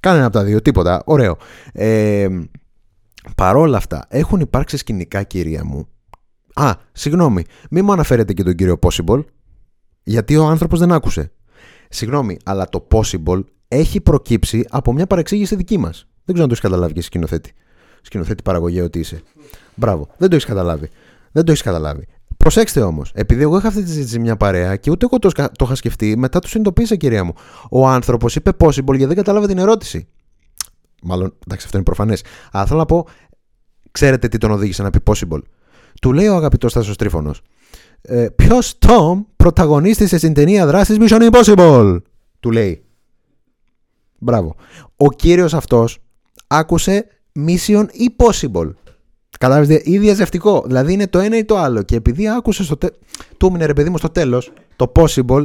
[0.00, 1.02] Κάνε ένα από τα δύο, τίποτα.
[1.04, 1.36] Ωραίο.
[1.72, 2.28] Ε,
[3.36, 5.88] παρόλα αυτά έχουν υπάρξει σκηνικά κυρία μου
[6.60, 9.24] Α, συγγνώμη, μην μου αναφέρετε και τον κύριο Possible,
[10.02, 11.32] γιατί ο άνθρωπος δεν άκουσε.
[11.88, 16.06] Συγγνώμη, αλλά το Possible έχει προκύψει από μια παρεξήγηση δική μας.
[16.24, 17.52] Δεν ξέρω αν το έχεις καταλάβει και εσύ σκηνοθέτη.
[18.02, 19.22] Σκηνοθέτη παραγωγέ ότι είσαι.
[19.74, 20.88] Μπράβο, δεν το έχεις καταλάβει.
[21.32, 22.06] Δεν το έχεις καταλάβει.
[22.36, 25.56] Προσέξτε όμως, επειδή εγώ είχα αυτή τη συζήτηση μια παρέα και ούτε εγώ το, σκα-
[25.56, 27.32] το είχα σκεφτεί, μετά το συνειδητοποίησα, κυρία μου.
[27.70, 30.08] Ο άνθρωπος είπε possible γιατί δεν κατάλαβε την ερώτηση.
[31.02, 32.22] Μάλλον, εντάξει, αυτό είναι προφανές.
[32.52, 33.06] Αλλά θέλω να πω,
[33.90, 35.40] ξέρετε τι τον οδήγησε να πει possible;
[36.00, 37.40] Του λέει ο αγαπητός Τάσο Τρίφωνος.
[38.02, 41.96] Ε, Ποιος Tom πρωταγωνίστησε στην ταινία δράσης Mission Impossible,
[42.40, 42.84] του λέει.
[44.18, 44.54] Μπράβο.
[44.96, 45.98] Ο κύριος αυτός
[46.46, 47.06] άκουσε
[47.46, 48.70] Mission Impossible.
[49.38, 50.62] Κατάλαβες, ή διαζευτικό.
[50.66, 51.82] Δηλαδή είναι το ένα ή το άλλο.
[51.82, 52.94] Και επειδή άκουσε στο τέλο.
[53.36, 55.44] Του έμεινε ρε παιδί μου στο τέλος το possible.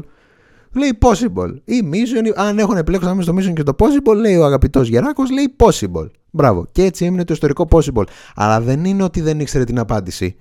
[0.73, 1.55] Λέει possible.
[1.63, 2.31] Ή mission.
[2.35, 6.07] Αν έχουν επιλέξει να στο mission και το possible, λέει ο αγαπητός Γεράκος, λέει possible.
[6.31, 6.67] Μπράβο.
[6.71, 8.03] Και έτσι έμεινε το ιστορικό possible.
[8.35, 10.35] Αλλά δεν είναι ότι δεν ήξερε την απάντηση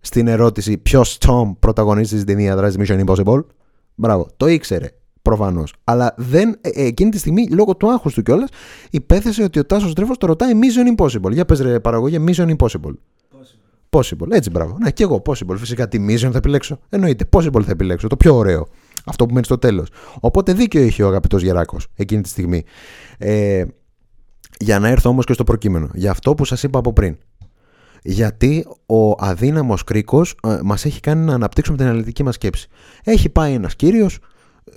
[0.00, 3.44] στην ερώτηση ποιος Tom πρωταγωνίστης στην ταινία δράση Mission Impossible.
[3.94, 4.26] Μπράβο.
[4.36, 4.90] Το ήξερε.
[5.22, 5.74] Προφανώς.
[5.84, 8.48] Αλλά δεν, ε, ε, εκείνη τη στιγμή, λόγω του άγχους του κιόλας,
[8.90, 11.32] υπέθεσε ότι ο Τάσος Τρέφος το ρωτάει Mission Impossible.
[11.32, 12.94] Για πες ρε παραγωγή, Mission Impossible.
[13.90, 14.30] Possible.
[14.30, 14.76] Έτσι, μπράβο.
[14.80, 15.56] Ναι, και εγώ possible.
[15.56, 16.78] Φυσικά τι mission θα επιλέξω.
[16.88, 17.28] Εννοείται.
[17.32, 18.06] Possible θα επιλέξω.
[18.06, 18.66] Το πιο ωραίο.
[19.10, 19.88] Αυτό που μένει στο τέλος.
[20.20, 22.64] Οπότε δίκιο είχε ο αγαπητός Γεράκος εκείνη τη στιγμή.
[23.18, 23.64] Ε,
[24.58, 25.90] για να έρθω όμως και στο προκείμενο.
[25.94, 27.16] Για αυτό που σας είπα από πριν.
[28.02, 32.68] Γιατί ο αδύναμος κρίκος ε, μας έχει κάνει να αναπτύξουμε την αναλυτική μας σκέψη.
[33.04, 34.18] Έχει πάει ένας κύριος,
[34.64, 34.72] ε,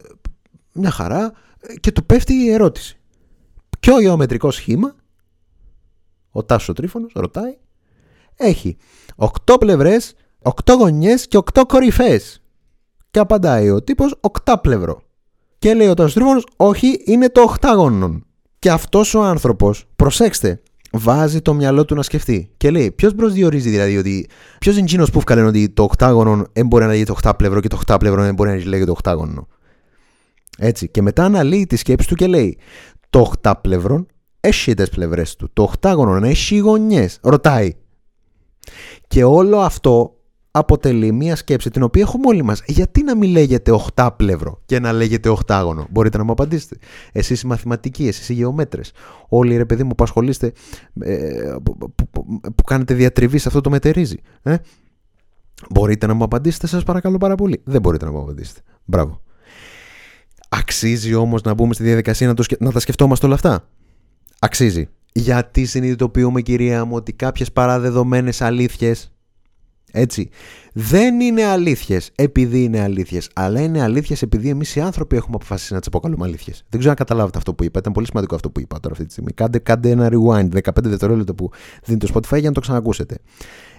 [0.74, 2.98] μια χαρά, ε, και του πέφτει η ερώτηση.
[3.80, 4.96] Ποιο γεωμετρικό σχήμα,
[6.32, 7.58] ο Τάσος Τρίφωνος ρωτάει,
[8.36, 8.78] έχει
[9.16, 12.43] 8 πλευρές, 8 γωνιές και 8 κορυφές.
[13.14, 15.02] Και απαντάει ο τύπος 8 πλευρό.
[15.60, 18.22] Και λέει ο Τάσο Τρίφωνο, Όχι, είναι το οχτάγωνο.
[18.60, 22.52] Και αυτός ο άνθρωπος, προσέξτε, βάζει το μυαλό του να σκεφτεί.
[22.58, 24.30] Και λέει, ποιος προσδιορίζει δηλαδή ότι.
[24.60, 27.76] Ποιος είναι εκείνος που έφκαλε ότι το οκτάγωνο δεν μπορεί να λέγεται οχτάπλευρο και το
[27.76, 29.48] οχτάπλευρο δεν μπορεί να λέγεται οχτάγωνο.
[30.58, 30.90] Έτσι.
[30.90, 32.58] Και μετά αναλύει τη σκέψη του και λέει,
[33.10, 34.06] το οχτάπλευρο
[34.40, 35.50] έχει τις πλευρές του.
[35.54, 37.20] Το οχτάγωνο έχει γωνιές.
[37.22, 37.74] Ρωτάει.
[39.08, 40.18] Και όλο αυτό
[40.56, 42.62] αποτελεί μια σκέψη την οποία έχουμε όλοι μας.
[42.66, 46.78] Γιατί να μην λέγεται οχτάπλευρο και να λέγεται οχτάγωνο, μπορείτε να μου απαντήσετε.
[47.12, 48.92] Εσείς οι μαθηματικοί, εσείς οι γεωμέτρες,
[49.30, 50.52] όλοι ρε παιδί μου που ασχολείστε,
[51.00, 54.18] ε, που, που, που, κάνετε διατριβή σε αυτό το μετερίζει.
[54.44, 54.56] Ε;
[55.70, 57.62] Μπορείτε να μου απαντήσετε, σας παρακαλώ πάρα πολύ.
[57.64, 58.62] Δεν μπορείτε να μου απαντήσετε.
[58.86, 59.22] Μπράβο.
[60.50, 63.70] Αξίζει όμως να μπούμε στη διαδικασία να, το, να τα σκεφτόμαστε όλα αυτά;
[64.40, 64.90] Αξίζει.
[65.14, 69.13] Γιατί συνειδητοποιούμε, κυρία μου, ότι κάποιες παραδεδομένες αλήθειες
[69.96, 70.30] έτσι.
[70.74, 75.74] Δεν είναι αλήθειες επειδή είναι αλήθειες, αλλά είναι αλήθειες επειδή εμείς οι άνθρωποι έχουμε αποφασίσει
[75.74, 76.64] να τις αποκαλούμε αλήθειες.
[76.70, 77.80] Δεν ξέρω αν καταλάβετε αυτό που είπα.
[77.80, 79.32] Ήταν πολύ σημαντικό αυτό που είπα τώρα αυτή τη στιγμή.
[79.32, 81.50] Κάντε, κάντε ένα rewind 15 δευτερόλεπτα που
[81.84, 83.18] δίνει το Spotify για να το ξανακούσετε.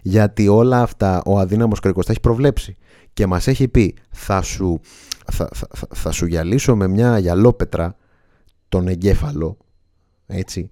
[0.03, 2.77] Γιατί όλα αυτά ο αδύναμος κρίκος τα έχει προβλέψει
[3.13, 4.81] και μας έχει πει θα σου,
[5.33, 7.97] θα, θα, θα, θα σου γυαλίσω με μια γυαλόπετρα
[8.69, 9.57] τον εγκέφαλο
[10.27, 10.71] έτσι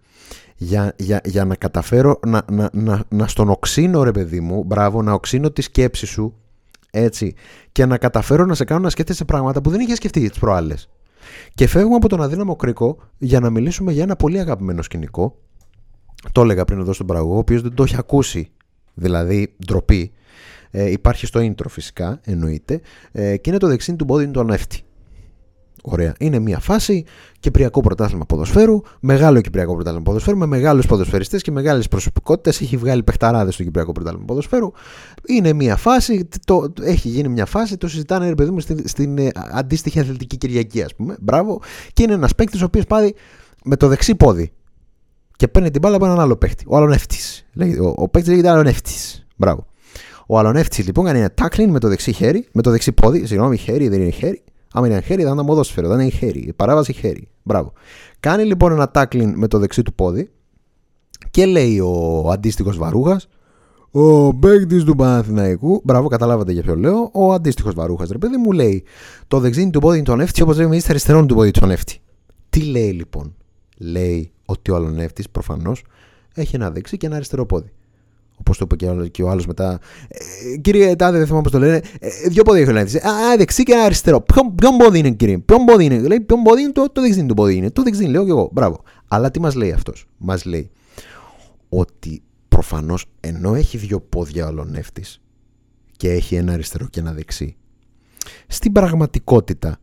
[0.62, 5.02] για, για, για να καταφέρω να, να, να, να στον οξύνω ρε παιδί μου, μπράβο,
[5.02, 6.34] να οξύνω τη σκέψη σου,
[6.90, 7.34] έτσι,
[7.72, 10.88] και να καταφέρω να σε κάνω να σκέφτεσαι πράγματα που δεν είχες σκεφτεί τις προάλλες.
[11.54, 15.38] Και φεύγουμε από τον αδύναμο κρίκο για να μιλήσουμε για ένα πολύ αγαπημένο σκηνικό.
[16.32, 18.50] Το έλεγα πριν εδώ στον παραγωγό, ο οποίος δεν το έχει ακούσει,
[18.94, 20.12] δηλαδή ντροπή.
[20.70, 22.80] Ε, υπάρχει στο intro φυσικά, εννοείται,
[23.12, 24.82] ε, και είναι το δεξί του body του ανέφτη.
[25.84, 26.14] Ωραία.
[26.18, 27.04] Είναι μια φάση
[27.40, 32.60] Κυπριακό Πρωτάθλημα Ποδοσφαίρου, μεγάλο Κυπριακό Πρωτάθλημα Ποδοσφαίρου, με μεγάλους ποδοσφαιριστές και μεγάλες προσωπικότητες.
[32.60, 34.72] Έχει βγάλει παιχταράδες στο Κυπριακό Πρωτάθλημα Ποδοσφαίρου.
[35.26, 39.18] Είναι μια φάση, το, έχει γίνει μια φάση, το συζητάνε ρε παιδί μου στην, στην
[39.18, 41.16] ε, αντίστοιχη αθλητική Κυριακή, ας πούμε.
[41.20, 41.60] Μπράβο.
[41.92, 43.12] Και είναι ένας παίκτης ο οποίος πάει
[43.64, 44.52] με το δεξί πόδι
[45.36, 46.64] και παίρνει την μπάλα από έναν άλλο παίκτη.
[46.66, 47.16] Ο Αλονεύτη.
[47.80, 48.92] Ο, ο παίκτης λέγεται Αλονεύτη.
[49.36, 49.66] Μπράβο.
[50.26, 53.56] Ο Αλονεύτη λοιπόν κάνει ένα tackling με το δεξί χέρι, με το δεξί πόδι, συγγνώμη,
[53.56, 54.42] χέρι δεν είναι χέρι,
[54.72, 56.52] Άμα είναι χέρι, θα ήταν ποδόσφαιρο, δεν είναι χέρι.
[56.56, 57.28] Παράβαση χέρι.
[57.42, 57.72] Μπράβο.
[58.20, 60.30] Κάνει λοιπόν ένα τάκλιν με το δεξί του πόδι
[61.30, 63.28] και λέει ο αντίστοιχος Βαρούγας,
[63.90, 68.52] ο παίκτης του Παναθηναϊκού, μπράβο, καταλάβατε για ποιο λέω, ο αντίστοιχος Βαρούχα, ρε παιδί μου
[68.52, 68.84] λέει,
[69.28, 71.98] το δεξί του πόδι είναι τον έφτη, όπως λέμε, είστε αριστερόν του πόδι τον έφτη.
[72.50, 73.34] Τι λέει λοιπόν,
[73.76, 75.84] λέει ότι ο Αλονεύτη προφανώς
[76.34, 77.72] έχει ένα δεξί και ένα αριστερό πόδι.
[78.42, 79.78] Όπως το είπε και ο άλλο μετά.
[80.08, 81.80] Ε, κύριε Τάδε, δεν θυμάμαι πώς το λένε.
[82.00, 82.96] Ε, δύο πόδια έχει ο Λέντι.
[82.96, 84.20] Α, δεξί και αριστερό.
[84.20, 85.38] Ποιον, ποιον πόδι είναι, κύριε.
[85.38, 87.70] Ποιον πόδι είναι; Λέει, ποιον πόδι είναι, το, το δεξί του πόδι είναι.
[87.70, 88.48] Το δεξί, λέω και εγώ.
[88.52, 88.82] Μπράβο.
[89.08, 90.70] Αλλά τι μας λέει αυτός; Μας λέει
[91.68, 95.04] ότι προφανώς ενώ έχει δύο πόδια ο Αλονεύτη
[95.96, 97.56] και έχει ένα αριστερό και ένα δεξί,
[98.46, 99.78] στην πραγματικότητα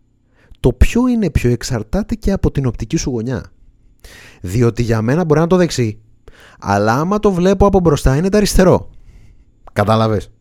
[0.60, 3.52] το ποιο είναι πιο εξαρτάται και από την οπτική σου γωνιά.
[4.42, 6.00] Διότι για μένα μπορεί να το δεξί
[6.60, 8.90] αλλά άμα το βλέπω από μπροστά είναι το αριστερό.
[9.74, 10.32] Κατάλαβες.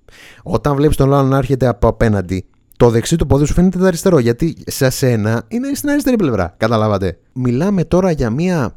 [0.42, 3.84] Όταν βλέπεις τον άλλο να έρχεται από απέναντι, το δεξί του πόδι σου φαίνεται το
[3.84, 4.18] αριστερό.
[4.18, 6.54] Γιατί σε σένα είναι στην αριστερή πλευρά.
[6.56, 7.18] Καταλάβατε.
[7.32, 8.76] Μιλάμε τώρα για μία.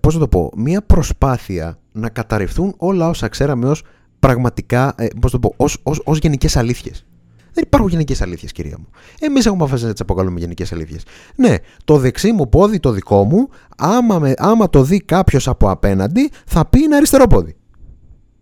[0.00, 3.82] Πώς θα το πω, μία προσπάθεια να καταρριφθούν όλα όσα ξέραμε ως
[4.18, 7.06] πραγματικά, ε, πώς το πω, ως, ως, ως γενικές αλήθειες.
[7.54, 8.86] Δεν υπάρχουν γενικές αλήθειες, κυρία μου.
[9.20, 11.02] Εμείς έχουμε αποφασίσει να τις αποκαλούμε γενικές αλήθειες.
[11.36, 15.70] Ναι, το δεξί μου πόδι, το δικό μου, άμα, με, άμα το δει κάποιος από
[15.70, 17.56] απέναντι, θα πει είναι αριστερό πόδι.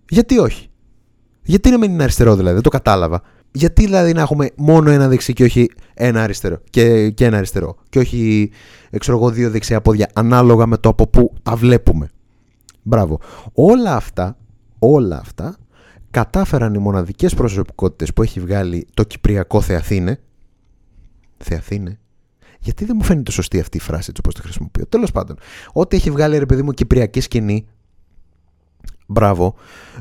[0.09, 0.71] Γιατί όχι;
[1.43, 3.23] Γιατί να μην είναι αριστερό δηλαδή, δεν το κατάλαβα.
[3.55, 7.77] Γιατί δηλαδή να έχουμε μόνο ένα δεξί και όχι ένα αριστερό και, και ένα αριστερό;
[7.89, 8.51] Και όχι
[8.99, 12.09] ξέρω εγώ, δύο δεξιά πόδια ανάλογα με το από πού τα βλέπουμε.
[12.83, 13.21] Μπράβο.
[13.53, 14.37] Όλα αυτά,
[14.79, 15.57] όλα αυτά
[16.13, 20.21] κατάφεραν οι μοναδικές προσωπικότητες που έχει βγάλει το Κυπριακό Θεαθήνε.
[21.37, 21.99] Θεαθήνε.
[22.61, 24.87] Γιατί δεν μου φαίνεται σωστή αυτή η φράση έτσι όπως τη χρησιμοποιώ.
[24.87, 25.37] Τέλος πάντων,
[25.73, 27.67] ό,τι έχει βγάλει ρε παιδί μου Κυπριακή σκηνή,
[29.07, 29.55] μπράβο,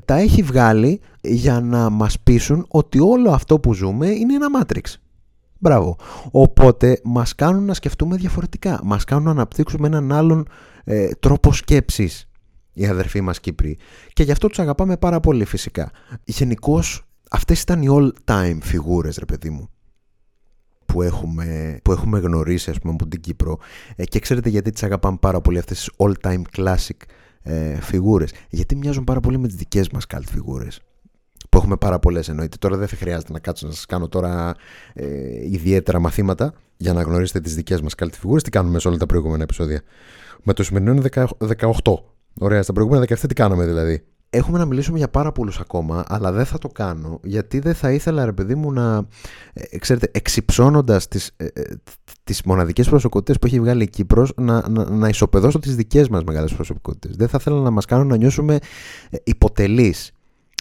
[0.06, 4.96] τα έχει βγάλει για να μας πείσουν ότι όλο αυτό που ζούμε είναι ένα Matrix.
[5.60, 5.98] Μπράβο.
[6.32, 8.80] Οπότε μας κάνουν να σκεφτούμε διαφορετικά.
[8.84, 10.48] Μας κάνουν να αναπτύξουμε έναν άλλον
[10.84, 12.31] ε, τρόπο σκέψης
[12.82, 13.78] οι αδερφοί μας Κύπροι.
[14.14, 15.92] Και γι' αυτό τους αγαπάμε πάρα πολύ φυσικά.
[16.24, 19.70] Γενικώς αυτές ήταν οι all-time φιγούρες ρε παιδί μου
[20.86, 23.58] που έχουμε, που έχουμε γνωρίσει ας πούμε από την Κύπρο.
[23.96, 26.98] Ε, και ξέρετε γιατί τις αγαπάμε πάρα πολύ αυτές τις all-time classic
[27.42, 30.82] ε, φιγούρες; Γιατί μοιάζουν πάρα πολύ με τις δικές μας cult φιγούρες
[31.50, 32.58] που έχουμε πάρα πολλές εννοείται.
[32.60, 34.56] Τώρα δεν θα χρειάζεται να κάτσω να σας κάνω τώρα
[34.94, 35.06] ε,
[35.52, 38.44] ιδιαίτερα μαθήματα για να γνωρίσετε τις δικές μας cult φιγούρες.
[38.44, 39.82] Τι κάνουμε σε όλα τα προηγούμενα επεισόδια.
[40.44, 41.10] Με το σημερινό είναι
[41.60, 41.94] 18
[42.40, 44.04] Ωραία, στα προηγούμενα 17 τι κάναμε δηλαδή.
[44.34, 47.92] Έχουμε να μιλήσουμε για πάρα πολλούς ακόμα, αλλά δεν θα το κάνω γιατί δεν θα
[47.92, 49.08] ήθελα, ρε παιδί μου, να.
[49.54, 51.62] Ε, ξέρετε, εξυψώνοντας τις ε, ε,
[52.24, 56.24] τις μοναδικές προσωπικότητες που έχει βγάλει η Κύπρος, να, να, να ισοπεδώσω τις δικές μας
[56.24, 57.16] μεγάλες προσωπικότητες.
[57.16, 58.60] Δεν θα ήθελα να μας κάνουν να νιώσουμε
[59.10, 60.12] ε, υποτελείς.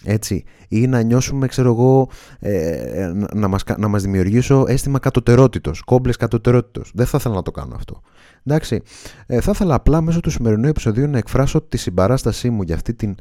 [0.03, 2.09] Έτσι, ή να νιώσουμε, ξέρω εγώ,
[2.39, 6.91] ε, να, μας, να μας δημιουργήσω αίσθημα κατωτερότητος, κόμπλες κατωτερότητος.
[6.93, 8.01] Δεν θα ήθελα να το κάνω αυτό.
[8.45, 8.81] Εντάξει,
[9.25, 12.93] ε, θα ήθελα απλά μέσω του σημερινού επεισοδίου να εκφράσω τη συμπαράστασή μου για αυτή
[12.93, 13.15] την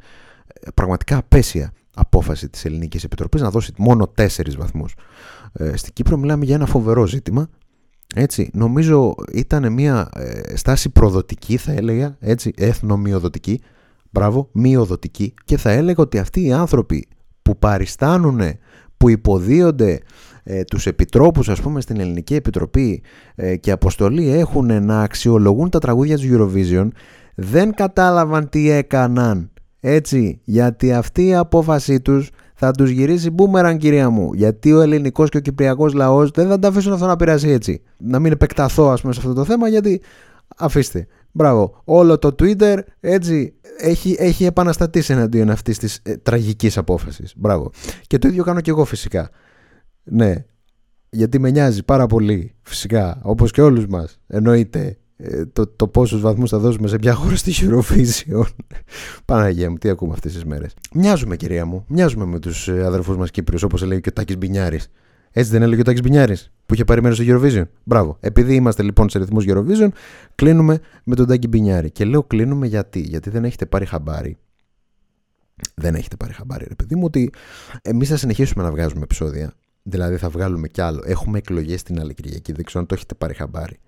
[0.46, 4.94] ε, πραγματικά απέσια απόφαση της Ελληνικής Επιτροπής να δώσει μόνο τέσσερις βαθμούς.
[5.52, 7.48] Ε, στην Κύπρο μιλάμε για ένα φοβερό ζήτημα.
[8.14, 13.60] Έτσι, νομίζω ήταν μια ε, στάση προδοτική θα έλεγα, έτσι, εθνομιοδοτική,
[14.10, 17.08] μπράβο, μειοδοτική και θα έλεγα ότι αυτοί οι άνθρωποι
[17.42, 18.40] που παριστάνουν,
[18.96, 20.00] που υποδίονται
[20.42, 23.02] ε, τους επιτρόπους ας πούμε στην Ελληνική Επιτροπή
[23.34, 26.88] ε, και αποστολή έχουν να αξιολογούν τα τραγούδια του Eurovision
[27.34, 29.50] δεν κατάλαβαν τι έκαναν.
[29.80, 34.34] Έτσι γιατί αυτή η απόφασή τους θα τους γυρίσει μπούμεραν κυρία μου.
[34.34, 37.82] Γιατί ο ελληνικός και ο κυπριακός λαός δεν θα τα αφήσουν αυτό να πειράσει έτσι.
[37.96, 40.00] Να μην επεκταθώ ας πούμε σε αυτό το θέμα γιατί
[40.56, 41.80] αφήστε Μπράβο.
[41.84, 47.32] Όλο το Twitter έτσι έχει, έχει επαναστατήσει εναντίον αυτής της ε, τραγικής απόφασης.
[47.36, 47.70] Μπράβο.
[48.06, 49.30] Και το ίδιο κάνω και εγώ φυσικά.
[50.02, 50.44] Ναι.
[51.10, 54.18] Γιατί με νοιάζει πάρα πολύ φυσικά, όπως και όλους μας.
[54.26, 58.44] Εννοείται ε, το, το πόσους βαθμούς θα δώσουμε σε ποια χώρα στη Eurovision.
[59.24, 60.74] Παναγία μου, τι ακούμε αυτές τις μέρες.
[60.94, 61.84] Μοιάζουμε, κυρία μου.
[61.88, 64.88] Μοιάζουμε με τους ε, αδερφούς μας Κύπριους, όπως λέει και ο Τάκης Μπινιάρης.
[65.32, 67.64] Έτσι δεν έλεγε ο Τάκης Μπινιάρης που είχε πάρει μέρος στο Eurovision.
[67.84, 68.16] Μπράβο.
[68.20, 69.88] Επειδή είμαστε λοιπόν σε ρυθμούς Eurovision,
[70.34, 71.90] κλείνουμε με τον Τάκη Μπινιάρη.
[71.90, 73.00] Και λέω κλείνουμε γιατί.
[73.00, 74.36] Γιατί δεν έχετε πάρει χαμπάρι.
[75.74, 77.32] Δεν έχετε πάρει χαμπάρι, ρε παιδί μου, ότι
[77.82, 79.52] εμείς θα συνεχίσουμε να βγάζουμε επεισόδια.
[79.82, 81.02] Δηλαδή θα βγάλουμε κι άλλο.
[81.04, 82.52] Έχουμε εκλογές την άλλη Κυριακή.
[82.52, 83.78] Δεν ξέρω αν το έχετε πάρει χαμπάρι.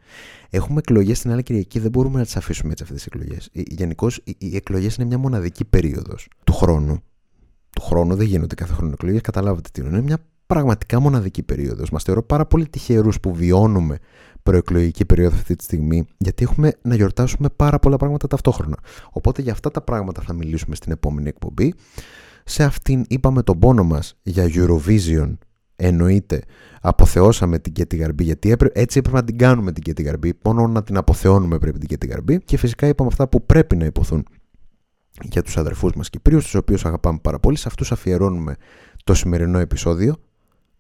[0.50, 1.78] Έχουμε εκλογές την άλλη Κυριακή.
[1.78, 3.48] Δεν μπορούμε να τις αφήσουμε έτσι αυτές τις εκλογές.
[3.52, 7.02] Γενικώς οι εκλογές είναι μια μοναδική περίοδος του χρόνου.
[7.70, 9.20] Του χρόνου δεν γίνονται κάθε χρόνο εκλογές.
[9.20, 9.90] Καταλάβατε τι είναι.
[9.90, 10.18] Είναι μια
[10.52, 11.90] πραγματικά μοναδική περίοδος.
[11.90, 13.98] Μας θεωρώ πάρα πολύ τυχερούς που βιώνουμε
[14.42, 18.76] προεκλογική περίοδο αυτή τη στιγμή, γιατί έχουμε να γιορτάσουμε πάρα πολλά πράγματα ταυτόχρονα.
[19.10, 21.74] Οπότε για αυτά τα πράγματα θα μιλήσουμε στην επόμενη εκπομπή.
[22.44, 25.36] Σε αυτήν είπαμε τον πόνο μας για Eurovision
[25.76, 26.42] εννοείται
[26.80, 30.82] αποθεώσαμε την Κέτη Γαρμπή γιατί έτσι έπρεπε να την κάνουμε την Κέτη Γαρμπή μόνο να
[30.82, 34.26] την αποθεώνουμε πρέπει την Κέτη Γαρμπή και φυσικά είπαμε αυτά που πρέπει να υποθούν
[35.22, 38.56] για τους αδερφούς μας Κυπρίους τους οποίους αγαπάμε πάρα πολύ σε αυτούς αφιερώνουμε
[39.04, 40.16] το σημερινό επεισόδιο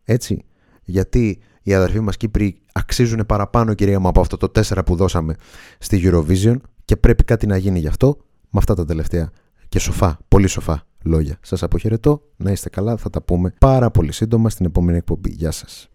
[0.04, 0.44] έτσι.
[0.84, 5.34] Γιατί οι αδερφοί μας Κύπροι αξίζουν παραπάνω κυρία μου από αυτό το 4 που δώσαμε
[5.78, 9.30] στη Eurovision και πρέπει κάτι να γίνει γι' αυτό με αυτά τα τελευταία
[9.68, 11.38] και σοφά, πολύ σοφά λόγια.
[11.40, 15.30] Σας αποχαιρετώ, να είστε καλά, θα τα πούμε πάρα πολύ σύντομα στην επόμενη εκπομπή.
[15.30, 15.90] Γεια σας.